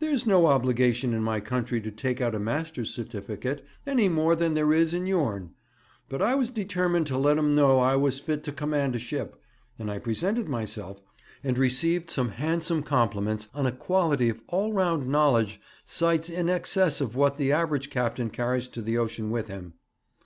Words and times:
There's 0.00 0.26
no 0.26 0.48
obligation 0.48 1.14
in 1.14 1.22
my 1.22 1.40
country 1.40 1.80
to 1.80 1.90
take 1.90 2.20
out 2.20 2.34
a 2.34 2.38
master's 2.38 2.92
certificate, 2.94 3.64
any 3.86 4.06
more 4.06 4.36
than 4.36 4.52
there 4.52 4.74
is 4.74 4.92
in 4.92 5.06
yourn; 5.06 5.54
but 6.10 6.20
I 6.20 6.34
was 6.34 6.50
determined 6.50 7.06
to 7.06 7.16
let 7.16 7.38
'm 7.38 7.54
know 7.54 7.80
I 7.80 7.96
was 7.96 8.20
fit 8.20 8.44
to 8.44 8.52
command 8.52 8.96
a 8.96 8.98
ship, 8.98 9.42
and 9.78 9.90
I 9.90 9.98
presented 9.98 10.46
myself, 10.46 11.00
and 11.42 11.56
received 11.56 12.10
some 12.10 12.32
handsome 12.32 12.82
compliments 12.82 13.48
on 13.54 13.64
a 13.64 13.72
quality 13.72 14.28
of 14.28 14.42
all 14.46 14.74
round 14.74 15.08
knowledge 15.08 15.58
sights 15.86 16.28
in 16.28 16.50
excess 16.50 17.00
of 17.00 17.16
what 17.16 17.38
the 17.38 17.50
average 17.50 17.88
captain 17.88 18.28
carries 18.28 18.68
to 18.68 18.82
the 18.82 18.98
ocean 18.98 19.30
with 19.30 19.48
him. 19.48 19.72